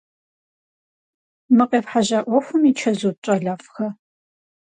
[1.55, 3.87] Мы къефхьэжьа ӏуэхум и чэзут, щӏалэфӏхэ?